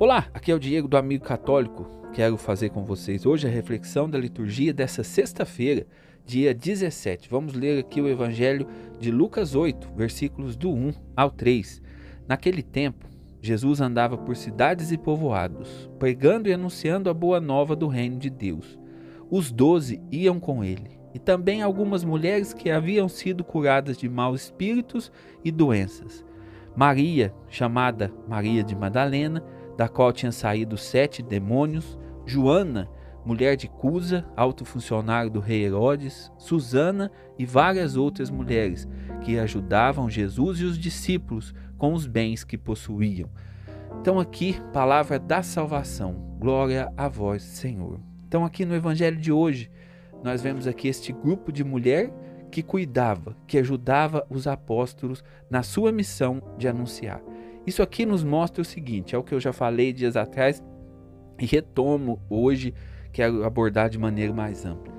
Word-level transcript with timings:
Olá, 0.00 0.28
aqui 0.32 0.50
é 0.50 0.54
o 0.54 0.58
Diego 0.58 0.88
do 0.88 0.96
Amigo 0.96 1.26
Católico. 1.26 1.86
Quero 2.14 2.38
fazer 2.38 2.70
com 2.70 2.82
vocês 2.82 3.26
hoje 3.26 3.46
a 3.46 3.50
reflexão 3.50 4.08
da 4.08 4.16
liturgia 4.16 4.72
dessa 4.72 5.04
sexta-feira, 5.04 5.86
dia 6.24 6.54
17. 6.54 7.28
Vamos 7.28 7.52
ler 7.52 7.80
aqui 7.80 8.00
o 8.00 8.08
Evangelho 8.08 8.66
de 8.98 9.10
Lucas 9.10 9.54
8, 9.54 9.90
versículos 9.94 10.56
do 10.56 10.70
1 10.70 10.94
ao 11.14 11.30
3. 11.30 11.82
Naquele 12.26 12.62
tempo, 12.62 13.06
Jesus 13.42 13.82
andava 13.82 14.16
por 14.16 14.34
cidades 14.36 14.90
e 14.90 14.96
povoados, 14.96 15.90
pregando 15.98 16.48
e 16.48 16.54
anunciando 16.54 17.10
a 17.10 17.12
boa 17.12 17.38
nova 17.38 17.76
do 17.76 17.86
reino 17.86 18.16
de 18.16 18.30
Deus. 18.30 18.78
Os 19.30 19.52
doze 19.52 20.00
iam 20.10 20.40
com 20.40 20.64
ele, 20.64 20.98
e 21.12 21.18
também 21.18 21.60
algumas 21.60 22.04
mulheres 22.04 22.54
que 22.54 22.70
haviam 22.70 23.06
sido 23.06 23.44
curadas 23.44 23.98
de 23.98 24.08
maus 24.08 24.44
espíritos 24.44 25.12
e 25.44 25.50
doenças. 25.50 26.24
Maria, 26.74 27.34
chamada 27.50 28.10
Maria 28.26 28.64
de 28.64 28.74
Madalena, 28.74 29.44
da 29.76 29.88
qual 29.88 30.12
tinham 30.12 30.32
saído 30.32 30.76
sete 30.76 31.22
demônios, 31.22 31.98
Joana, 32.26 32.88
mulher 33.24 33.56
de 33.56 33.68
Cusa, 33.68 34.24
alto 34.36 34.64
funcionário 34.64 35.30
do 35.30 35.40
rei 35.40 35.64
Herodes, 35.64 36.30
Susana 36.38 37.10
e 37.38 37.44
várias 37.44 37.96
outras 37.96 38.30
mulheres 38.30 38.88
que 39.22 39.38
ajudavam 39.38 40.08
Jesus 40.08 40.60
e 40.60 40.64
os 40.64 40.78
discípulos 40.78 41.54
com 41.76 41.92
os 41.92 42.06
bens 42.06 42.44
que 42.44 42.58
possuíam. 42.58 43.28
Então 44.00 44.18
aqui, 44.18 44.60
palavra 44.72 45.18
da 45.18 45.42
salvação. 45.42 46.14
Glória 46.38 46.92
a 46.96 47.08
vós, 47.08 47.42
Senhor. 47.42 48.00
Então 48.26 48.44
aqui 48.44 48.64
no 48.64 48.74
evangelho 48.74 49.16
de 49.16 49.32
hoje, 49.32 49.70
nós 50.22 50.42
vemos 50.42 50.66
aqui 50.66 50.88
este 50.88 51.12
grupo 51.12 51.52
de 51.52 51.64
mulher 51.64 52.12
que 52.50 52.62
cuidava, 52.62 53.36
que 53.46 53.58
ajudava 53.58 54.26
os 54.28 54.46
apóstolos 54.46 55.22
na 55.48 55.62
sua 55.62 55.92
missão 55.92 56.42
de 56.58 56.68
anunciar. 56.68 57.22
Isso 57.70 57.84
aqui 57.84 58.04
nos 58.04 58.24
mostra 58.24 58.60
o 58.60 58.64
seguinte: 58.64 59.14
é 59.14 59.18
o 59.18 59.22
que 59.22 59.32
eu 59.32 59.38
já 59.38 59.52
falei 59.52 59.92
dias 59.92 60.16
atrás 60.16 60.60
e 61.38 61.46
retomo 61.46 62.20
hoje, 62.28 62.74
quero 63.12 63.44
abordar 63.44 63.88
de 63.88 63.96
maneira 63.96 64.34
mais 64.34 64.66
ampla. 64.66 64.92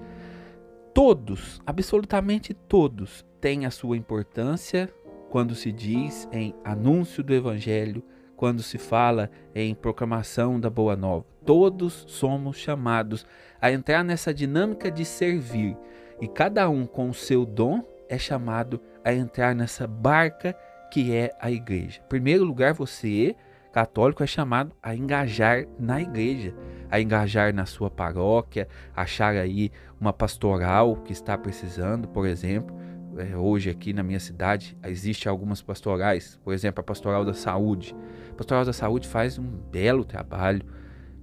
Todos, 0.93 1.61
absolutamente 1.65 2.53
todos, 2.53 3.25
têm 3.41 3.65
a 3.65 3.71
sua 3.71 3.97
importância 3.97 4.89
quando 5.29 5.53
se 5.53 5.69
diz 5.69 6.29
em 6.31 6.55
anúncio 6.63 7.21
do 7.21 7.33
Evangelho, 7.33 8.01
quando 8.37 8.63
se 8.63 8.77
fala 8.77 9.29
em 9.53 9.75
proclamação 9.75 10.57
da 10.57 10.69
Boa 10.69 10.95
Nova. 10.95 11.25
Todos 11.45 12.05
somos 12.07 12.55
chamados 12.55 13.25
a 13.59 13.69
entrar 13.69 14.01
nessa 14.01 14.33
dinâmica 14.33 14.89
de 14.89 15.03
servir 15.03 15.75
e 16.21 16.27
cada 16.27 16.69
um 16.69 16.85
com 16.85 17.09
o 17.09 17.13
seu 17.13 17.45
dom 17.45 17.83
é 18.07 18.17
chamado 18.17 18.79
a 19.03 19.13
entrar 19.13 19.53
nessa 19.53 19.85
barca 19.85 20.55
que 20.91 21.15
é 21.15 21.33
a 21.39 21.49
igreja. 21.49 22.01
Em 22.05 22.09
primeiro 22.09 22.43
lugar, 22.43 22.73
você, 22.73 23.35
católico, 23.71 24.21
é 24.21 24.27
chamado 24.27 24.73
a 24.83 24.93
engajar 24.93 25.65
na 25.79 26.01
igreja, 26.01 26.53
a 26.89 26.99
engajar 26.99 27.53
na 27.53 27.65
sua 27.65 27.89
paróquia, 27.89 28.67
achar 28.93 29.35
aí 29.35 29.71
uma 29.99 30.11
pastoral 30.11 30.97
que 30.97 31.13
está 31.13 31.37
precisando, 31.37 32.07
por 32.09 32.27
exemplo. 32.27 32.75
É, 33.17 33.35
hoje 33.35 33.69
aqui 33.69 33.91
na 33.91 34.03
minha 34.03 34.19
cidade 34.19 34.77
existe 34.85 35.27
algumas 35.27 35.61
pastorais, 35.61 36.39
por 36.43 36.53
exemplo, 36.53 36.79
a 36.79 36.83
Pastoral 36.83 37.25
da 37.25 37.33
Saúde. 37.33 37.95
A 38.31 38.35
Pastoral 38.35 38.63
da 38.63 38.71
Saúde 38.71 39.07
faz 39.07 39.37
um 39.37 39.43
belo 39.43 40.05
trabalho 40.05 40.61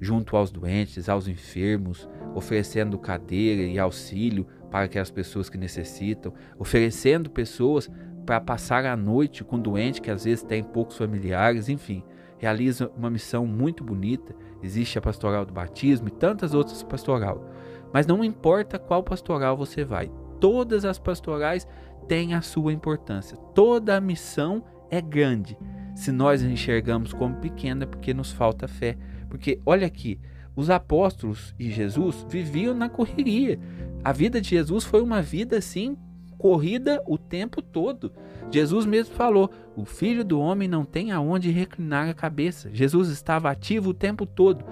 junto 0.00 0.36
aos 0.36 0.50
doentes, 0.50 1.08
aos 1.08 1.28
enfermos, 1.28 2.08
oferecendo 2.34 2.98
cadeira 2.98 3.62
e 3.62 3.78
auxílio 3.78 4.47
para 4.70 4.84
aquelas 4.84 5.10
pessoas 5.10 5.48
que 5.48 5.58
necessitam, 5.58 6.32
oferecendo 6.58 7.30
pessoas 7.30 7.91
para 8.28 8.42
passar 8.42 8.84
a 8.84 8.94
noite 8.94 9.42
com 9.42 9.58
doente 9.58 10.02
que 10.02 10.10
às 10.10 10.24
vezes 10.24 10.44
tem 10.44 10.62
poucos 10.62 10.98
familiares, 10.98 11.70
enfim, 11.70 12.04
realiza 12.36 12.92
uma 12.94 13.08
missão 13.08 13.46
muito 13.46 13.82
bonita. 13.82 14.36
Existe 14.62 14.98
a 14.98 15.00
pastoral 15.00 15.46
do 15.46 15.52
batismo 15.54 16.08
e 16.08 16.10
tantas 16.10 16.52
outras 16.52 16.82
pastoral. 16.82 17.42
Mas 17.91 18.06
não 18.06 18.22
importa 18.22 18.78
qual 18.78 19.03
pastoral 19.03 19.56
você 19.56 19.82
vai, 19.82 20.12
todas 20.38 20.84
as 20.84 20.98
pastorais 20.98 21.66
têm 22.06 22.34
a 22.34 22.42
sua 22.42 22.70
importância. 22.70 23.34
Toda 23.54 23.97
a 23.97 24.00
missão 24.00 24.62
é 24.91 25.00
grande. 25.00 25.56
Se 25.94 26.12
nós 26.12 26.42
enxergamos 26.42 27.14
como 27.14 27.36
pequena, 27.36 27.84
é 27.84 27.86
porque 27.86 28.12
nos 28.12 28.30
falta 28.30 28.69
fé. 28.69 28.98
Porque 29.30 29.58
olha 29.64 29.86
aqui, 29.86 30.20
os 30.54 30.69
apóstolos 30.69 31.54
e 31.58 31.70
Jesus 31.70 32.26
viviam 32.28 32.74
na 32.74 32.91
correria. 32.91 33.58
A 34.04 34.12
vida 34.12 34.38
de 34.38 34.50
Jesus 34.50 34.84
foi 34.84 35.00
uma 35.00 35.22
vida 35.22 35.56
assim 35.56 35.97
corrida 36.38 37.03
o 37.06 37.19
tempo 37.19 37.60
todo. 37.60 38.12
Jesus 38.50 38.87
mesmo 38.87 39.15
falou: 39.15 39.50
o 39.76 39.84
filho 39.84 40.25
do 40.25 40.41
homem 40.41 40.69
não 40.69 40.84
tem 40.84 41.10
aonde 41.10 41.50
reclinar 41.50 42.09
a 42.09 42.15
cabeça. 42.15 42.71
Jesus 42.72 43.10
estava 43.10 43.50
ativo 43.50 43.91
o 43.91 43.94
tempo 43.94 44.25
todo, 44.25 44.65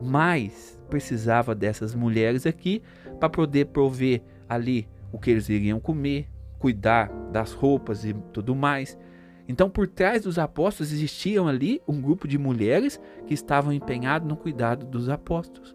mas 0.00 0.78
precisava 0.90 1.54
dessas 1.54 1.94
mulheres 1.94 2.44
aqui 2.44 2.82
para 3.18 3.30
poder 3.30 3.66
prover 3.66 4.22
ali 4.48 4.86
o 5.10 5.18
que 5.18 5.30
eles 5.30 5.48
iriam 5.48 5.80
comer, 5.80 6.28
cuidar 6.58 7.10
das 7.32 7.52
roupas 7.52 8.04
e 8.04 8.12
tudo 8.32 8.54
mais. 8.54 8.98
Então, 9.48 9.68
por 9.68 9.88
trás 9.88 10.22
dos 10.22 10.38
apóstolos 10.38 10.92
existiam 10.92 11.48
ali 11.48 11.80
um 11.86 12.00
grupo 12.00 12.28
de 12.28 12.38
mulheres 12.38 13.00
que 13.26 13.34
estavam 13.34 13.72
empenhados 13.72 14.28
no 14.28 14.36
cuidado 14.36 14.86
dos 14.86 15.08
apóstolos. 15.08 15.74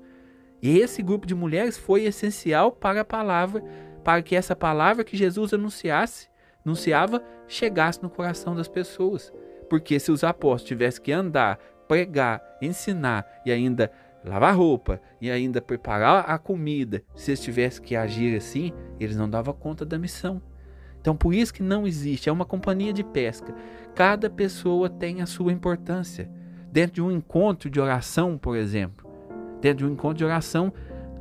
E 0.62 0.80
esse 0.80 1.04
grupo 1.04 1.28
de 1.28 1.36
mulheres 1.36 1.78
foi 1.78 2.06
essencial 2.06 2.72
para 2.72 3.02
a 3.02 3.06
palavra 3.06 3.64
para 4.08 4.22
que 4.22 4.38
essa 4.38 4.56
palavra 4.56 5.04
que 5.04 5.18
Jesus 5.18 5.54
anunciasse, 5.54 6.30
anunciava, 6.66 7.22
chegasse 7.46 8.02
no 8.02 8.10
coração 8.10 8.56
das 8.56 8.70
pessoas. 8.70 9.34
Porque 9.70 10.00
se 10.00 10.14
os 10.14 10.24
apóstolos 10.24 10.64
tivessem 10.64 11.04
que 11.04 11.12
andar, 11.12 11.60
pregar, 11.90 12.42
ensinar 12.62 13.28
e 13.46 13.52
ainda 13.52 13.92
lavar 14.24 14.56
roupa 14.56 15.02
e 15.20 15.30
ainda 15.30 15.60
preparar 15.60 16.24
a 16.26 16.38
comida, 16.38 17.04
se 17.16 17.32
eles 17.32 17.42
tivessem 17.42 17.84
que 17.84 17.98
agir 17.98 18.34
assim, 18.38 18.72
eles 18.98 19.18
não 19.18 19.30
davam 19.30 19.54
conta 19.54 19.86
da 19.86 20.00
missão. 20.00 20.42
Então, 21.02 21.14
por 21.14 21.34
isso 21.34 21.54
que 21.54 21.62
não 21.62 21.86
existe, 21.86 22.30
é 22.30 22.32
uma 22.32 22.46
companhia 22.46 22.94
de 22.94 23.04
pesca. 23.04 23.54
Cada 23.94 24.30
pessoa 24.30 24.90
tem 24.90 25.22
a 25.22 25.26
sua 25.26 25.52
importância. 25.52 26.32
Dentro 26.72 26.96
de 26.96 27.02
um 27.02 27.12
encontro 27.12 27.70
de 27.70 27.82
oração, 27.82 28.38
por 28.38 28.56
exemplo, 28.56 29.06
dentro 29.60 29.80
de 29.80 29.86
um 29.86 29.94
encontro 29.94 30.20
de 30.20 30.24
oração, 30.24 30.72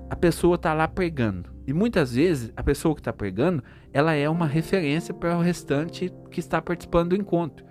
a 0.08 0.14
pessoa 0.14 0.54
está 0.54 0.72
lá 0.72 0.86
pregando. 0.86 1.55
E 1.66 1.72
muitas 1.72 2.14
vezes 2.14 2.52
a 2.56 2.62
pessoa 2.62 2.94
que 2.94 3.00
está 3.00 3.12
pregando, 3.12 3.62
ela 3.92 4.14
é 4.14 4.28
uma 4.28 4.46
referência 4.46 5.12
para 5.12 5.36
o 5.36 5.42
restante 5.42 6.12
que 6.30 6.38
está 6.38 6.62
participando 6.62 7.10
do 7.10 7.16
encontro. 7.16 7.64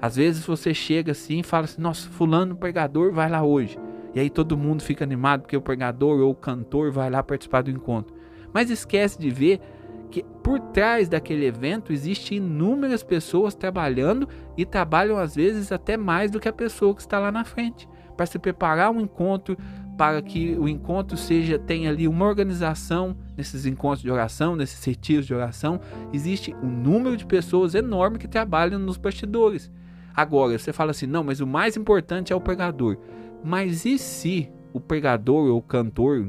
Às 0.00 0.16
vezes 0.16 0.46
você 0.46 0.72
chega 0.72 1.12
assim 1.12 1.40
e 1.40 1.42
fala 1.42 1.64
assim: 1.64 1.82
Nossa, 1.82 2.08
fulano 2.08 2.56
pregador 2.56 3.12
vai 3.12 3.28
lá 3.28 3.42
hoje. 3.42 3.78
E 4.14 4.20
aí 4.20 4.30
todo 4.30 4.56
mundo 4.56 4.82
fica 4.82 5.04
animado 5.04 5.42
porque 5.42 5.56
o 5.56 5.62
pregador 5.62 6.20
ou 6.20 6.30
o 6.30 6.34
cantor 6.34 6.90
vai 6.90 7.10
lá 7.10 7.22
participar 7.22 7.62
do 7.62 7.70
encontro. 7.70 8.14
Mas 8.52 8.70
esquece 8.70 9.18
de 9.18 9.30
ver 9.30 9.60
que 10.10 10.24
por 10.42 10.58
trás 10.58 11.08
daquele 11.08 11.46
evento 11.46 11.92
existem 11.92 12.38
inúmeras 12.38 13.02
pessoas 13.02 13.54
trabalhando 13.54 14.28
e 14.56 14.64
trabalham 14.64 15.16
às 15.16 15.36
vezes 15.36 15.70
até 15.70 15.96
mais 15.96 16.30
do 16.30 16.40
que 16.40 16.48
a 16.48 16.52
pessoa 16.52 16.94
que 16.94 17.00
está 17.00 17.18
lá 17.18 17.30
na 17.30 17.44
frente 17.44 17.88
para 18.20 18.26
se 18.26 18.38
preparar 18.38 18.90
um 18.90 19.00
encontro, 19.00 19.56
para 20.00 20.22
que 20.22 20.56
o 20.58 20.66
encontro 20.66 21.14
seja 21.14 21.58
tenha 21.58 21.90
ali 21.90 22.08
uma 22.08 22.24
organização 22.24 23.14
nesses 23.36 23.66
encontros 23.66 24.00
de 24.00 24.10
oração, 24.10 24.56
nesses 24.56 24.82
retiros 24.82 25.26
de 25.26 25.34
oração, 25.34 25.78
existe 26.10 26.54
um 26.62 26.68
número 26.70 27.18
de 27.18 27.26
pessoas 27.26 27.74
enorme 27.74 28.16
que 28.16 28.26
trabalham 28.26 28.78
nos 28.78 28.96
bastidores. 28.96 29.70
Agora, 30.16 30.58
você 30.58 30.72
fala 30.72 30.92
assim: 30.92 31.04
"Não, 31.04 31.22
mas 31.22 31.40
o 31.40 31.46
mais 31.46 31.76
importante 31.76 32.32
é 32.32 32.34
o 32.34 32.40
pregador". 32.40 32.96
Mas 33.44 33.84
e 33.84 33.98
se 33.98 34.50
o 34.72 34.80
pregador 34.80 35.50
ou 35.50 35.58
o 35.58 35.62
cantor, 35.62 36.26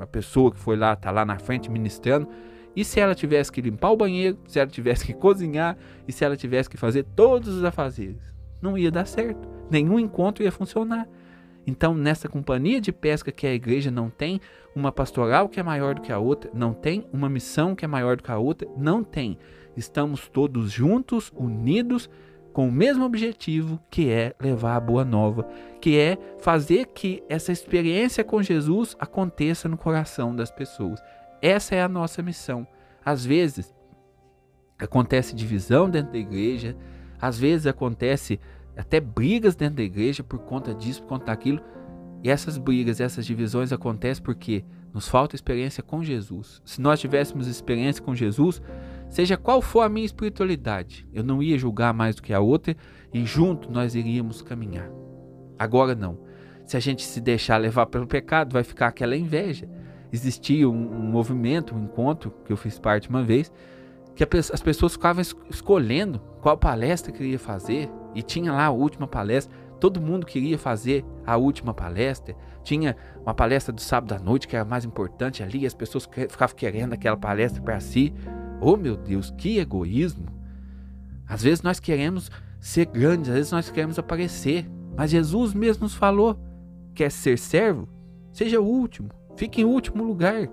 a 0.00 0.06
pessoa 0.08 0.50
que 0.50 0.58
foi 0.58 0.76
lá, 0.76 0.96
tá 0.96 1.12
lá 1.12 1.24
na 1.24 1.38
frente 1.38 1.70
ministrando, 1.70 2.26
e 2.74 2.84
se 2.84 2.98
ela 2.98 3.14
tivesse 3.14 3.52
que 3.52 3.60
limpar 3.60 3.90
o 3.90 3.96
banheiro, 3.96 4.36
se 4.48 4.58
ela 4.58 4.68
tivesse 4.68 5.06
que 5.06 5.14
cozinhar 5.14 5.78
e 6.08 6.12
se 6.12 6.24
ela 6.24 6.36
tivesse 6.36 6.68
que 6.68 6.76
fazer 6.76 7.04
todos 7.14 7.54
os 7.54 7.62
afazeres? 7.62 8.34
Não 8.60 8.76
ia 8.76 8.90
dar 8.90 9.06
certo 9.06 9.60
nenhum 9.70 9.98
encontro 9.98 10.42
ia 10.42 10.50
funcionar. 10.50 11.08
Então, 11.70 11.94
nessa 11.94 12.28
companhia 12.28 12.80
de 12.80 12.90
pesca 12.90 13.30
que 13.30 13.46
a 13.46 13.54
igreja 13.54 13.92
não 13.92 14.10
tem 14.10 14.40
uma 14.74 14.90
pastoral 14.90 15.48
que 15.48 15.60
é 15.60 15.62
maior 15.62 15.94
do 15.94 16.00
que 16.00 16.10
a 16.10 16.18
outra, 16.18 16.50
não 16.52 16.74
tem 16.74 17.06
uma 17.12 17.28
missão 17.28 17.76
que 17.76 17.84
é 17.84 17.88
maior 17.88 18.16
do 18.16 18.24
que 18.24 18.32
a 18.32 18.38
outra, 18.38 18.68
não 18.76 19.04
tem. 19.04 19.38
Estamos 19.76 20.28
todos 20.28 20.72
juntos, 20.72 21.32
unidos, 21.32 22.10
com 22.52 22.68
o 22.68 22.72
mesmo 22.72 23.04
objetivo, 23.04 23.80
que 23.88 24.10
é 24.10 24.34
levar 24.40 24.74
a 24.74 24.80
boa 24.80 25.04
nova, 25.04 25.48
que 25.80 25.96
é 25.96 26.18
fazer 26.40 26.86
que 26.86 27.22
essa 27.28 27.52
experiência 27.52 28.24
com 28.24 28.42
Jesus 28.42 28.96
aconteça 28.98 29.68
no 29.68 29.76
coração 29.76 30.34
das 30.34 30.50
pessoas. 30.50 31.00
Essa 31.40 31.76
é 31.76 31.82
a 31.82 31.88
nossa 31.88 32.20
missão. 32.20 32.66
Às 33.04 33.24
vezes 33.24 33.72
acontece 34.76 35.36
divisão 35.36 35.88
dentro 35.88 36.10
da 36.10 36.18
igreja, 36.18 36.76
às 37.20 37.38
vezes 37.38 37.68
acontece 37.68 38.40
até 38.80 38.98
brigas 38.98 39.54
dentro 39.54 39.76
da 39.76 39.82
igreja 39.82 40.22
por 40.22 40.38
conta 40.40 40.74
disso, 40.74 41.02
por 41.02 41.10
conta 41.10 41.26
daquilo. 41.26 41.60
E 42.22 42.30
essas 42.30 42.58
brigas, 42.58 43.00
essas 43.00 43.24
divisões 43.24 43.72
acontecem 43.72 44.22
porque 44.22 44.64
nos 44.92 45.08
falta 45.08 45.34
experiência 45.34 45.82
com 45.82 46.02
Jesus. 46.02 46.60
Se 46.64 46.80
nós 46.80 47.00
tivéssemos 47.00 47.46
experiência 47.46 48.02
com 48.02 48.14
Jesus, 48.14 48.60
seja 49.08 49.36
qual 49.36 49.62
for 49.62 49.82
a 49.82 49.88
minha 49.88 50.04
espiritualidade, 50.04 51.06
eu 51.12 51.22
não 51.22 51.42
ia 51.42 51.58
julgar 51.58 51.94
mais 51.94 52.16
do 52.16 52.22
que 52.22 52.32
a 52.32 52.40
outra 52.40 52.76
e 53.12 53.24
junto 53.24 53.70
nós 53.70 53.94
iríamos 53.94 54.42
caminhar. 54.42 54.90
Agora 55.58 55.94
não. 55.94 56.18
Se 56.64 56.76
a 56.76 56.80
gente 56.80 57.04
se 57.04 57.20
deixar 57.20 57.56
levar 57.58 57.86
pelo 57.86 58.06
pecado, 58.06 58.52
vai 58.52 58.62
ficar 58.62 58.88
aquela 58.88 59.16
inveja. 59.16 59.68
Existia 60.12 60.68
um, 60.68 60.72
um 60.72 61.02
movimento, 61.02 61.74
um 61.74 61.84
encontro 61.84 62.34
que 62.44 62.52
eu 62.52 62.56
fiz 62.56 62.78
parte 62.78 63.08
uma 63.08 63.22
vez, 63.22 63.52
que 64.14 64.24
as 64.52 64.62
pessoas 64.62 64.92
ficavam 64.92 65.22
escolhendo 65.48 66.18
qual 66.40 66.56
palestra 66.56 67.12
queria 67.12 67.38
fazer 67.38 67.90
e 68.14 68.22
tinha 68.22 68.52
lá 68.52 68.66
a 68.66 68.70
última 68.70 69.06
palestra. 69.06 69.54
Todo 69.78 70.00
mundo 70.00 70.26
queria 70.26 70.58
fazer 70.58 71.04
a 71.26 71.36
última 71.36 71.72
palestra. 71.72 72.36
Tinha 72.62 72.96
uma 73.22 73.34
palestra 73.34 73.72
do 73.72 73.80
sábado 73.80 74.12
à 74.12 74.18
noite 74.18 74.46
que 74.46 74.54
era 74.54 74.64
mais 74.64 74.84
importante 74.84 75.42
ali. 75.42 75.64
As 75.64 75.74
pessoas 75.74 76.08
ficavam 76.28 76.54
querendo 76.54 76.92
aquela 76.92 77.16
palestra 77.16 77.62
para 77.62 77.80
si. 77.80 78.12
Oh 78.60 78.76
meu 78.76 78.96
Deus, 78.96 79.30
que 79.36 79.58
egoísmo! 79.58 80.26
Às 81.26 81.42
vezes 81.42 81.62
nós 81.62 81.80
queremos 81.80 82.30
ser 82.60 82.86
grandes, 82.86 83.30
às 83.30 83.36
vezes 83.36 83.52
nós 83.52 83.70
queremos 83.70 83.98
aparecer. 83.98 84.68
Mas 84.96 85.10
Jesus 85.10 85.54
mesmo 85.54 85.84
nos 85.84 85.94
falou: 85.94 86.38
quer 86.94 87.10
ser 87.10 87.38
servo? 87.38 87.88
Seja 88.32 88.60
o 88.60 88.64
último, 88.64 89.08
fique 89.36 89.62
em 89.62 89.64
último 89.64 90.04
lugar. 90.04 90.48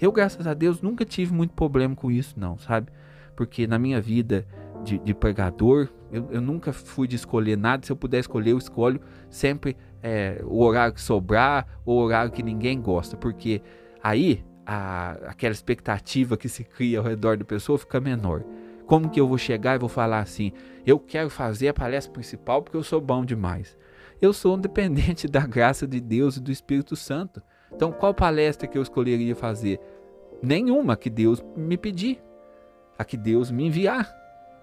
Eu, 0.00 0.10
graças 0.10 0.46
a 0.46 0.54
Deus, 0.54 0.82
nunca 0.82 1.04
tive 1.04 1.32
muito 1.32 1.54
problema 1.54 1.94
com 1.94 2.10
isso, 2.10 2.34
não, 2.38 2.58
sabe? 2.58 2.88
Porque 3.36 3.66
na 3.66 3.78
minha 3.78 4.00
vida 4.00 4.46
de, 4.82 4.98
de 4.98 5.14
pregador, 5.14 5.88
eu, 6.14 6.28
eu, 6.30 6.40
nunca 6.40 6.72
fui 6.72 7.08
de 7.08 7.16
escolher 7.16 7.56
nada. 7.56 7.84
Se 7.84 7.90
eu 7.90 7.96
puder 7.96 8.20
escolher, 8.20 8.52
eu 8.52 8.58
escolho 8.58 9.00
sempre 9.28 9.76
é, 10.02 10.40
o 10.44 10.62
horário 10.62 10.94
que 10.94 11.00
sobrar 11.00 11.66
ou 11.84 11.98
o 11.98 12.02
horário 12.04 12.30
que 12.30 12.42
ninguém 12.42 12.80
gosta. 12.80 13.16
Porque 13.16 13.60
aí 14.02 14.44
a, 14.64 15.12
aquela 15.26 15.52
expectativa 15.52 16.36
que 16.36 16.48
se 16.48 16.62
cria 16.62 16.98
ao 16.98 17.04
redor 17.04 17.36
da 17.36 17.44
pessoa 17.44 17.78
fica 17.78 18.00
menor. 18.00 18.44
Como 18.86 19.08
que 19.08 19.18
eu 19.18 19.26
vou 19.26 19.38
chegar 19.38 19.74
e 19.74 19.78
vou 19.78 19.88
falar 19.88 20.20
assim? 20.20 20.52
Eu 20.86 20.98
quero 20.98 21.30
fazer 21.30 21.68
a 21.68 21.74
palestra 21.74 22.12
principal 22.12 22.62
porque 22.62 22.76
eu 22.76 22.82
sou 22.82 23.00
bom 23.00 23.24
demais. 23.24 23.76
Eu 24.20 24.32
sou 24.32 24.54
um 24.56 24.60
dependente 24.60 25.26
da 25.28 25.46
graça 25.46 25.86
de 25.86 26.00
Deus 26.00 26.36
e 26.36 26.40
do 26.40 26.52
Espírito 26.52 26.94
Santo. 26.94 27.42
Então, 27.72 27.90
qual 27.90 28.14
palestra 28.14 28.68
que 28.68 28.78
eu 28.78 28.82
escolheria 28.82 29.34
fazer? 29.34 29.80
Nenhuma 30.40 30.96
que 30.96 31.10
Deus 31.10 31.42
me 31.56 31.76
pedir, 31.76 32.22
a 32.96 33.04
que 33.04 33.16
Deus 33.16 33.50
me 33.50 33.66
enviar. 33.66 34.08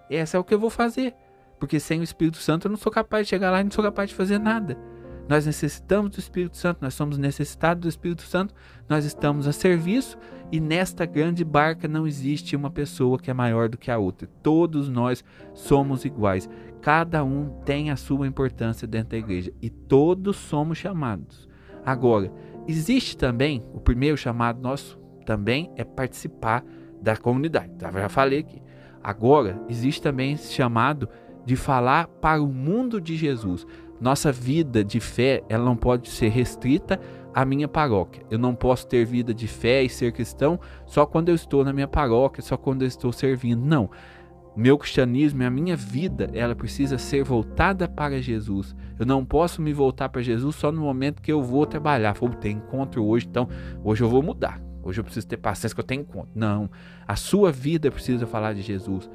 Essa 0.10 0.38
é 0.38 0.40
o 0.40 0.44
que 0.44 0.54
eu 0.54 0.60
vou 0.60 0.70
fazer. 0.70 1.14
Porque 1.62 1.80
sem 1.80 2.00
o 2.00 2.04
Espírito 2.04 2.38
Santo 2.38 2.66
eu 2.66 2.70
não 2.72 2.78
sou 2.78 2.92
capaz 2.92 3.28
de 3.28 3.30
chegar 3.30 3.52
lá 3.52 3.62
e 3.62 3.64
não 3.64 3.70
sou 3.70 3.84
capaz 3.84 4.10
de 4.10 4.16
fazer 4.16 4.40
nada. 4.40 4.76
Nós 5.30 5.46
necessitamos 5.46 6.10
do 6.10 6.20
Espírito 6.20 6.58
Santo, 6.58 6.80
nós 6.82 6.96
somos 6.96 7.20
necessitados 7.20 7.84
do 7.84 7.88
Espírito 7.88 8.24
Santo, 8.24 8.52
nós 8.90 9.06
estamos 9.06 9.48
a 9.48 9.52
serviço 9.52 10.18
e 10.52 10.60
nesta 10.60 11.06
grande 11.06 11.46
barca 11.46 11.88
não 11.88 12.08
existe 12.08 12.56
uma 12.56 12.72
pessoa 12.72 13.20
que 13.20 13.30
é 13.30 13.34
maior 13.34 13.70
do 13.70 13.78
que 13.78 13.92
a 13.92 14.00
outra. 14.00 14.28
Todos 14.42 14.90
nós 14.90 15.24
somos 15.54 16.04
iguais. 16.04 16.50
Cada 16.82 17.24
um 17.24 17.62
tem 17.64 17.92
a 17.92 17.96
sua 17.96 18.26
importância 18.26 18.88
dentro 18.88 19.10
da 19.10 19.18
igreja 19.18 19.54
e 19.62 19.70
todos 19.70 20.38
somos 20.38 20.80
chamados. 20.80 21.48
Agora, 21.86 22.34
existe 22.68 23.16
também 23.16 23.64
o 23.72 23.80
primeiro 23.80 24.18
chamado 24.18 24.60
nosso 24.60 25.00
também 25.28 25.72
é 25.76 25.84
participar 25.84 26.66
da 27.00 27.16
comunidade. 27.16 27.72
Já 27.80 28.10
falei 28.10 28.40
aqui. 28.40 28.60
Agora, 29.04 29.62
existe 29.70 30.02
também 30.02 30.34
esse 30.34 30.52
chamado 30.54 31.08
de 31.46 31.56
falar 31.56 32.08
para 32.08 32.42
o 32.42 32.48
mundo 32.48 33.00
de 33.00 33.16
Jesus. 33.16 33.66
Nossa 34.00 34.32
vida 34.32 34.84
de 34.84 35.00
fé, 35.00 35.44
ela 35.48 35.64
não 35.64 35.76
pode 35.76 36.10
ser 36.10 36.30
restrita 36.30 37.00
à 37.34 37.46
minha 37.46 37.68
paróquia. 37.68 38.24
Eu 38.30 38.40
não 38.40 38.56
posso 38.56 38.88
ter 38.88 39.06
vida 39.06 39.34
de 39.34 39.48
fé 39.48 39.84
e 39.84 39.90
ser 39.90 40.12
cristão 40.12 40.60
só 40.86 41.06
quando 41.06 41.30
eu 41.30 41.36
estou 41.36 41.64
na 41.64 41.72
minha 41.72 41.88
paróquia, 41.88 42.42
só 42.42 42.58
quando 42.58 42.82
eu 42.82 42.88
estou 42.88 43.12
servindo. 43.12 43.64
Não. 43.64 43.90
Meu 44.56 44.78
cristianismo, 44.78 45.44
a 45.44 45.50
minha 45.50 45.78
vida, 45.78 46.30
ela 46.34 46.54
precisa 46.54 46.98
ser 46.98 47.24
voltada 47.24 47.88
para 47.88 48.22
Jesus. 48.22 48.76
Eu 49.00 49.06
não 49.06 49.24
posso 49.24 49.62
me 49.62 49.72
voltar 49.72 50.10
para 50.10 50.22
Jesus 50.22 50.56
só 50.56 50.72
no 50.72 50.82
momento 50.82 51.22
que 51.22 51.32
eu 51.32 51.42
vou 51.42 51.66
trabalhar. 51.66 52.14
Vou 52.14 52.30
ter 52.30 52.50
encontro 52.50 53.06
hoje, 53.06 53.28
então 53.30 53.48
hoje 53.84 54.04
eu 54.04 54.10
vou 54.10 54.22
mudar. 54.22 54.62
Hoje 54.84 55.00
eu 55.00 55.04
preciso 55.04 55.28
ter 55.28 55.38
paciência 55.38 55.74
que 55.74 55.80
eu 55.80 55.86
tenho 55.86 56.02
encontro. 56.02 56.32
Não. 56.36 56.70
A 57.08 57.16
sua 57.16 57.52
vida 57.52 57.90
precisa 57.92 58.26
falar 58.26 58.54
de 58.54 58.62
Jesus 58.62 59.10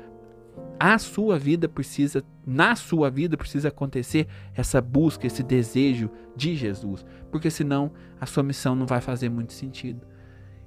a 0.78 0.98
sua 0.98 1.38
vida 1.38 1.68
precisa, 1.68 2.22
na 2.46 2.74
sua 2.76 3.10
vida 3.10 3.36
precisa 3.36 3.68
acontecer 3.68 4.26
essa 4.54 4.80
busca, 4.80 5.26
esse 5.26 5.42
desejo 5.42 6.10
de 6.34 6.54
Jesus, 6.54 7.04
porque 7.30 7.50
senão 7.50 7.92
a 8.20 8.26
sua 8.26 8.42
missão 8.42 8.74
não 8.74 8.86
vai 8.86 9.00
fazer 9.00 9.28
muito 9.28 9.52
sentido. 9.52 10.00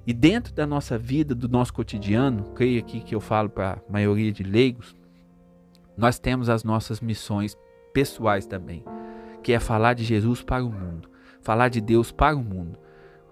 E 0.06 0.12
dentro 0.12 0.52
da 0.52 0.66
nossa 0.66 0.98
vida, 0.98 1.34
do 1.34 1.48
nosso 1.48 1.72
cotidiano, 1.72 2.52
creio 2.54 2.80
aqui 2.80 3.00
que 3.00 3.14
eu 3.14 3.20
falo 3.20 3.48
para 3.48 3.72
a 3.72 3.92
maioria 3.92 4.32
de 4.32 4.42
leigos, 4.42 4.96
nós 5.96 6.18
temos 6.18 6.48
as 6.48 6.64
nossas 6.64 7.00
missões 7.00 7.56
pessoais 7.92 8.46
também, 8.46 8.84
que 9.42 9.52
é 9.52 9.60
falar 9.60 9.94
de 9.94 10.04
Jesus 10.04 10.42
para 10.42 10.64
o 10.64 10.70
mundo, 10.70 11.08
falar 11.42 11.68
de 11.68 11.80
Deus 11.80 12.10
para 12.10 12.36
o 12.36 12.42
mundo. 12.42 12.78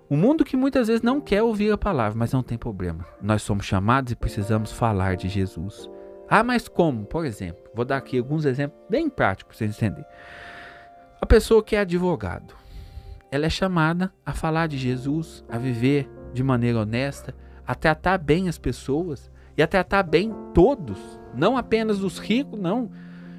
O 0.09 0.17
mundo 0.17 0.45
que 0.45 0.57
muitas 0.57 0.89
vezes 0.89 1.03
não 1.03 1.21
quer 1.21 1.43
ouvir 1.43 1.73
a 1.73 1.79
palavra, 1.79 2.19
mas 2.19 2.33
não 2.33 2.43
tem 2.43 2.57
problema. 2.57 3.05
Nós 3.21 3.43
somos 3.43 3.67
chamados 3.67 4.13
e 4.13 4.17
precisamos 4.17 4.73
falar 4.73 5.17
de 5.17 5.29
Jesus. 5.29 5.89
Ah, 6.29 6.45
mas 6.45 6.69
como? 6.69 7.07
Por 7.07 7.25
exemplo, 7.25 7.63
vou 7.75 7.85
dar 7.85 7.97
aqui 7.97 8.19
alguns 8.19 8.45
exemplos 8.45 8.79
bem 8.89 9.09
práticos 9.09 9.57
para 9.57 9.67
vocês 9.67 9.77
entenderem. 9.77 10.05
A 11.21 11.27
pessoa 11.27 11.63
que 11.63 11.75
é 11.75 11.81
advogado, 11.81 12.55
ela 13.31 13.47
é 13.47 13.51
chamada 13.51 14.13
a 14.25 14.33
falar 14.33 14.69
de 14.69 14.77
Jesus, 14.77 15.45
a 15.49 15.59
viver 15.59 16.09
de 16.33 16.43
maneira 16.43 16.81
honesta, 16.81 17.35
a 17.67 17.75
tratar 17.75 18.19
bem 18.19 18.49
as 18.49 18.59
pessoas 18.59 19.31
e 19.57 19.63
a 19.63 19.67
tratar 19.67 20.03
bem 20.03 20.33
todos, 20.55 20.99
não 21.35 21.57
apenas 21.57 22.03
os 22.03 22.19
ricos, 22.19 22.59
não. 22.59 22.91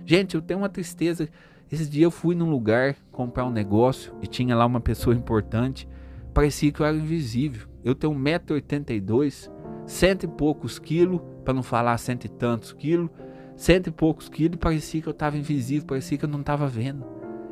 Gente, 0.05 0.35
eu 0.35 0.41
tenho 0.41 0.59
uma 0.59 0.69
tristeza. 0.69 1.29
Esse 1.71 1.85
dia 1.87 2.05
eu 2.05 2.11
fui 2.11 2.35
num 2.35 2.49
lugar 2.49 2.95
comprar 3.11 3.45
um 3.45 3.51
negócio 3.51 4.13
e 4.21 4.27
tinha 4.27 4.55
lá 4.55 4.65
uma 4.65 4.81
pessoa 4.81 5.15
importante. 5.15 5.87
Parecia 6.33 6.71
que 6.71 6.81
eu 6.81 6.85
era 6.85 6.97
invisível. 6.97 7.67
Eu 7.83 7.95
tenho 7.95 8.13
1,82m, 8.13 9.51
cento 9.85 10.23
e 10.23 10.27
poucos 10.27 10.79
quilos, 10.79 11.21
para 11.49 11.55
não 11.55 11.63
falar 11.63 11.97
cento 11.97 12.25
e 12.25 12.29
tantos 12.29 12.71
quilos, 12.71 13.09
cento 13.55 13.87
e 13.87 13.91
poucos 13.91 14.29
quilos, 14.29 14.59
parecia 14.59 15.01
que 15.01 15.07
eu 15.07 15.11
estava 15.11 15.35
invisível, 15.35 15.87
parecia 15.87 16.15
que 16.15 16.23
eu 16.23 16.29
não 16.29 16.41
estava 16.41 16.67
vendo. 16.67 17.03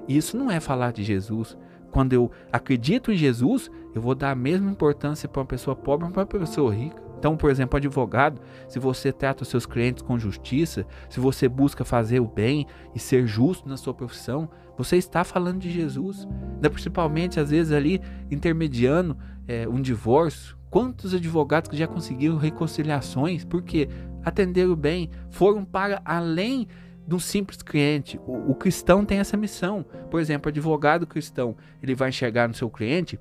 E 0.08 0.16
isso 0.16 0.38
não 0.38 0.52
é 0.52 0.60
falar 0.60 0.94
de 0.94 1.04
Jesus. 1.04 1.58
Quando 1.90 2.14
eu 2.14 2.30
acredito 2.52 3.12
em 3.12 3.18
Jesus, 3.18 3.72
eu 3.96 4.02
vou 4.02 4.14
dar 4.14 4.30
a 4.30 4.36
mesma 4.36 4.70
importância 4.70 5.28
para 5.28 5.40
uma 5.40 5.48
pessoa 5.48 5.76
pobre 5.76 6.08
para 6.12 6.22
uma 6.22 6.28
pessoa 6.28 6.72
rica. 6.72 7.02
Então, 7.18 7.36
por 7.36 7.50
exemplo, 7.50 7.76
advogado, 7.76 8.40
se 8.68 8.78
você 8.78 9.12
trata 9.12 9.42
os 9.42 9.50
seus 9.50 9.66
clientes 9.66 10.04
com 10.04 10.20
justiça, 10.20 10.86
se 11.10 11.20
você 11.20 11.50
busca 11.50 11.84
fazer 11.84 12.20
o 12.20 12.28
bem 12.28 12.68
e 12.94 13.00
ser 13.00 13.26
justo 13.26 13.68
na 13.68 13.78
sua 13.78 13.96
profissão, 13.96 14.48
você 14.78 14.96
está 14.98 15.24
falando 15.24 15.58
de 15.58 15.72
Jesus. 15.72 16.28
Principalmente, 16.62 17.40
às 17.40 17.50
vezes, 17.50 17.74
ali 17.74 18.00
intermediando 18.30 19.18
é, 19.48 19.68
um 19.68 19.82
divórcio, 19.82 20.56
Quantos 20.70 21.14
advogados 21.14 21.70
que 21.70 21.78
já 21.78 21.88
conseguiram 21.88 22.38
reconciliações 22.38 23.46
porque 23.46 23.90
atenderam 24.24 24.76
bem, 24.76 25.10
foram 25.30 25.64
para 25.64 26.02
além 26.04 26.68
do 27.08 27.20
simples 27.20 27.62
cliente. 27.62 28.20
O, 28.28 28.52
o, 28.52 28.56
cristão 28.56 29.06
tem 29.06 29.20
essa 29.20 29.38
missão. 29.38 29.86
Por 30.12 30.20
exemplo, 30.20 30.50
advogado 30.50 31.08
cristão, 31.08 31.56
ele 31.82 31.96
vai 31.96 32.10
enxergar 32.10 32.48
no 32.48 32.54
seu 32.54 32.70
cliente 32.70 33.18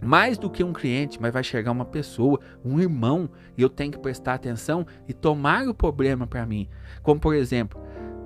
mais 0.00 0.36
do 0.36 0.50
que 0.50 0.62
um 0.62 0.72
cliente, 0.72 1.20
mas 1.20 1.32
vai 1.32 1.40
enxergar 1.40 1.72
uma 1.72 1.84
pessoa, 1.84 2.38
um 2.64 2.78
irmão, 2.78 3.30
e 3.56 3.62
eu 3.62 3.68
tenho 3.68 3.92
que 3.92 3.98
prestar 3.98 4.34
atenção 4.34 4.86
e 5.08 5.12
tomar 5.12 5.66
o 5.66 5.74
problema 5.74 6.26
para 6.26 6.44
mim. 6.46 6.68
Como 7.02 7.20
por 7.20 7.34
exemplo, 7.34 7.80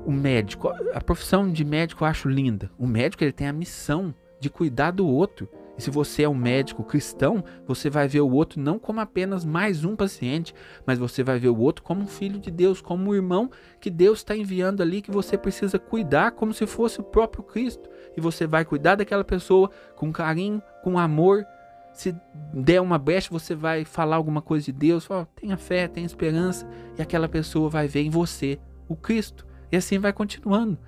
o 0.05 0.11
médico, 0.11 0.69
a 0.95 1.01
profissão 1.01 1.51
de 1.51 1.65
médico 1.65 2.05
eu 2.05 2.09
acho 2.09 2.29
linda. 2.29 2.71
O 2.79 2.87
médico 2.87 3.23
ele 3.23 3.33
tem 3.33 3.47
a 3.47 3.53
missão 3.53 4.15
de 4.41 4.51
cuidar 4.51 4.91
do 4.91 5.07
outro. 5.07 5.49
E 5.81 5.83
se 5.83 5.91
você 5.91 6.25
é 6.25 6.29
um 6.29 6.35
médico 6.35 6.85
cristão, 6.85 7.43
você 7.67 7.89
vai 7.89 8.07
ver 8.07 8.21
o 8.21 8.31
outro 8.31 8.61
não 8.61 8.79
como 8.79 9.01
apenas 9.01 9.47
mais 9.47 9.83
um 9.83 9.97
paciente, 9.97 10.55
mas 10.85 10.99
você 10.99 11.23
vai 11.23 11.39
ver 11.39 11.49
o 11.49 11.59
outro 11.59 11.83
como 11.83 12.03
um 12.03 12.07
filho 12.07 12.39
de 12.39 12.51
Deus, 12.51 12.83
como 12.83 13.09
um 13.09 13.15
irmão 13.15 13.51
que 13.81 13.89
Deus 13.89 14.19
está 14.19 14.37
enviando 14.37 14.83
ali 14.83 15.01
que 15.01 15.11
você 15.11 15.39
precisa 15.39 15.79
cuidar 15.79 16.33
como 16.33 16.53
se 16.53 16.67
fosse 16.67 17.01
o 17.01 17.03
próprio 17.03 17.43
Cristo. 17.43 17.89
E 18.15 18.21
você 18.21 18.47
vai 18.47 18.63
cuidar 18.63 18.97
daquela 18.97 19.25
pessoa 19.25 19.71
com 19.97 20.13
carinho, 20.13 20.63
com 20.85 20.99
amor. 20.99 21.47
Se 21.95 22.15
der 22.53 22.83
uma 22.83 22.99
brecha, 22.99 23.31
você 23.31 23.55
vai 23.55 23.87
falar 23.87 24.17
alguma 24.17 24.43
coisa 24.43 24.67
de 24.67 24.73
Deus, 24.73 25.07
fala, 25.07 25.27
tenha 25.35 25.57
fé, 25.57 25.89
tenha 25.89 26.07
esperança, 26.07 26.69
e 26.99 27.01
aquela 27.01 27.27
pessoa 27.27 27.71
vai 27.71 27.89
ver 27.89 28.03
em 28.03 28.11
você 28.11 28.61
o 28.87 28.95
Cristo. 28.95 29.47
E 29.73 29.79
assim 29.79 29.99
vai 29.99 30.13
continuando. 30.13 30.79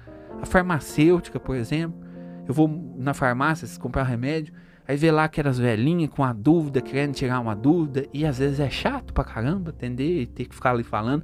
A 0.42 0.44
farmacêutica, 0.44 1.40
por 1.40 1.56
exemplo, 1.56 1.98
eu 2.46 2.52
vou 2.52 2.68
na 2.98 3.14
farmácia 3.14 3.66
comprar 3.78 4.02
remédio, 4.02 4.52
Aí 4.86 4.96
vê 4.96 5.10
lá 5.10 5.24
aquelas 5.24 5.58
velhinhas 5.58 6.10
com 6.10 6.24
a 6.24 6.32
dúvida, 6.32 6.80
querendo 6.80 7.14
tirar 7.14 7.40
uma 7.40 7.54
dúvida, 7.54 8.06
e 8.12 8.26
às 8.26 8.38
vezes 8.38 8.58
é 8.58 8.68
chato 8.68 9.12
pra 9.12 9.24
caramba 9.24 9.70
atender 9.70 10.22
e 10.22 10.26
ter 10.26 10.46
que 10.46 10.54
ficar 10.54 10.70
ali 10.70 10.82
falando, 10.82 11.22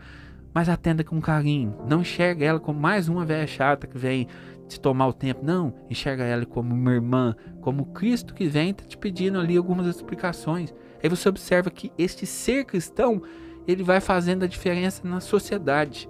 mas 0.54 0.68
atenda 0.68 1.02
com 1.02 1.20
carinho. 1.20 1.76
Não 1.88 2.00
enxerga 2.00 2.44
ela 2.44 2.60
como 2.60 2.78
mais 2.78 3.08
uma 3.08 3.24
velha 3.24 3.46
chata 3.46 3.86
que 3.86 3.98
vem 3.98 4.28
te 4.68 4.78
tomar 4.78 5.08
o 5.08 5.12
tempo. 5.12 5.44
Não, 5.44 5.74
enxerga 5.90 6.24
ela 6.24 6.46
como 6.46 6.74
uma 6.74 6.92
irmã, 6.92 7.34
como 7.60 7.86
Cristo 7.86 8.34
que 8.34 8.46
vem 8.46 8.72
tá 8.72 8.84
te 8.84 8.96
pedindo 8.96 9.38
ali 9.38 9.56
algumas 9.56 9.86
explicações. 9.86 10.72
Aí 11.02 11.08
você 11.08 11.28
observa 11.28 11.70
que 11.70 11.90
este 11.98 12.26
ser 12.26 12.64
cristão, 12.64 13.22
ele 13.66 13.82
vai 13.82 14.00
fazendo 14.00 14.44
a 14.44 14.48
diferença 14.48 15.06
na 15.06 15.20
sociedade. 15.20 16.08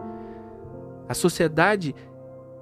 A 1.09 1.15
sociedade 1.15 1.95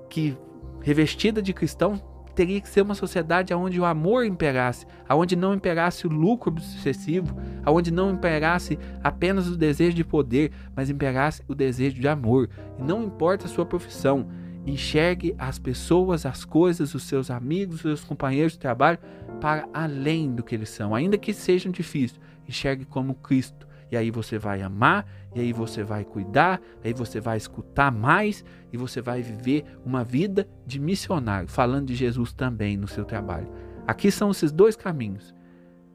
que 0.08 0.36
revestida 0.80 1.42
de 1.42 1.52
cristão 1.52 2.00
teria 2.36 2.60
que 2.60 2.68
ser 2.68 2.82
uma 2.82 2.94
sociedade 2.94 3.54
onde 3.54 3.80
o 3.80 3.84
amor 3.84 4.26
imperasse, 4.26 4.86
onde 5.08 5.34
não 5.34 5.54
imperasse 5.54 6.06
o 6.06 6.10
lucro 6.10 6.50
obsessivo, 6.50 7.34
onde 7.66 7.90
não 7.90 8.10
imperasse 8.10 8.78
apenas 9.02 9.48
o 9.48 9.56
desejo 9.56 9.96
de 9.96 10.04
poder, 10.04 10.52
mas 10.76 10.90
imperasse 10.90 11.42
o 11.48 11.54
desejo 11.54 11.98
de 11.98 12.06
amor. 12.06 12.50
E 12.78 12.82
não 12.82 13.02
importa 13.02 13.46
a 13.46 13.48
sua 13.48 13.64
profissão, 13.64 14.28
enxergue 14.66 15.34
as 15.38 15.58
pessoas, 15.58 16.26
as 16.26 16.44
coisas, 16.44 16.94
os 16.94 17.04
seus 17.04 17.30
amigos, 17.30 17.76
os 17.76 17.80
seus 17.80 18.04
companheiros 18.04 18.52
de 18.52 18.58
trabalho 18.58 18.98
para 19.40 19.66
além 19.72 20.30
do 20.30 20.42
que 20.42 20.54
eles 20.54 20.68
são, 20.68 20.94
ainda 20.94 21.16
que 21.16 21.32
sejam 21.32 21.72
difíceis. 21.72 22.20
Enxergue 22.46 22.84
como 22.84 23.14
Cristo 23.14 23.65
e 23.90 23.96
aí 23.96 24.10
você 24.10 24.38
vai 24.38 24.62
amar, 24.62 25.06
e 25.34 25.40
aí 25.40 25.52
você 25.52 25.82
vai 25.82 26.04
cuidar, 26.04 26.60
aí 26.82 26.92
você 26.92 27.20
vai 27.20 27.36
escutar 27.36 27.92
mais 27.92 28.44
e 28.72 28.76
você 28.76 29.00
vai 29.00 29.22
viver 29.22 29.64
uma 29.84 30.02
vida 30.02 30.48
de 30.66 30.80
missionário, 30.80 31.48
falando 31.48 31.86
de 31.86 31.94
Jesus 31.94 32.32
também 32.32 32.76
no 32.76 32.88
seu 32.88 33.04
trabalho. 33.04 33.48
Aqui 33.86 34.10
são 34.10 34.30
esses 34.30 34.50
dois 34.50 34.74
caminhos: 34.74 35.34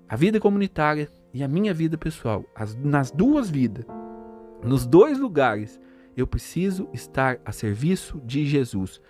a 0.08 0.16
vida 0.16 0.40
comunitária 0.40 1.10
e 1.34 1.44
a 1.44 1.48
minha 1.48 1.74
vida 1.74 1.98
pessoal. 1.98 2.46
As, 2.56 2.76
nas 2.76 3.12
duas 3.12 3.50
vidas, 3.50 3.86
nos 4.64 4.86
dois 4.86 5.18
lugares, 5.20 5.80
eu 6.16 6.28
preciso 6.28 6.88
estar 6.94 7.40
a 7.44 7.52
serviço 7.52 8.22
de 8.26 8.46
Jesus. 8.46 9.02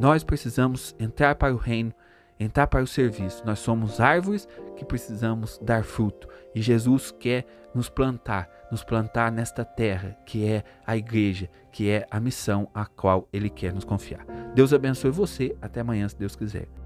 Nós 0.00 0.24
precisamos 0.24 0.94
entrar 0.98 1.36
para 1.36 1.54
o 1.54 1.58
reino 1.58 1.94
entrar 2.38 2.66
para 2.66 2.82
o 2.82 2.86
serviço. 2.86 3.42
Nós 3.44 3.58
somos 3.58 4.00
árvores 4.00 4.48
que 4.76 4.84
precisamos 4.84 5.58
dar 5.62 5.84
fruto. 5.84 6.28
E 6.54 6.60
Jesus 6.60 7.10
quer 7.10 7.46
nos 7.74 7.88
plantar, 7.88 8.48
nos 8.70 8.82
plantar 8.82 9.30
nesta 9.30 9.64
terra, 9.64 10.16
que 10.24 10.46
é 10.46 10.64
a 10.86 10.96
igreja, 10.96 11.48
que 11.70 11.90
é 11.90 12.06
a 12.10 12.18
missão 12.18 12.68
a 12.74 12.86
qual 12.86 13.28
ele 13.32 13.50
quer 13.50 13.72
nos 13.72 13.84
confiar. 13.84 14.24
Deus 14.54 14.72
abençoe 14.72 15.10
você. 15.10 15.56
Até 15.60 15.80
amanhã, 15.80 16.08
se 16.08 16.16
Deus 16.16 16.34
quiser. 16.34 16.85